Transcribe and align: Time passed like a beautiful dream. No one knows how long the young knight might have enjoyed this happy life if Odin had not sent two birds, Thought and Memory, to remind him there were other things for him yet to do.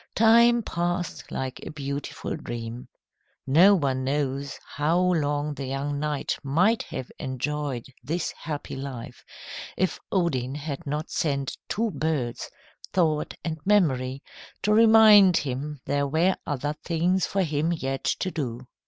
Time 0.15 0.63
passed 0.63 1.29
like 1.31 1.59
a 1.63 1.69
beautiful 1.69 2.35
dream. 2.35 2.87
No 3.45 3.75
one 3.75 4.03
knows 4.03 4.59
how 4.65 4.97
long 4.99 5.53
the 5.53 5.67
young 5.67 5.99
knight 5.99 6.35
might 6.41 6.81
have 6.81 7.11
enjoyed 7.19 7.85
this 8.03 8.31
happy 8.31 8.75
life 8.75 9.23
if 9.77 9.99
Odin 10.11 10.55
had 10.55 10.87
not 10.87 11.11
sent 11.11 11.55
two 11.69 11.91
birds, 11.91 12.49
Thought 12.91 13.35
and 13.45 13.59
Memory, 13.63 14.23
to 14.63 14.73
remind 14.73 15.37
him 15.37 15.79
there 15.85 16.07
were 16.07 16.35
other 16.47 16.73
things 16.83 17.27
for 17.27 17.43
him 17.43 17.71
yet 17.71 18.03
to 18.03 18.31
do. 18.31 18.65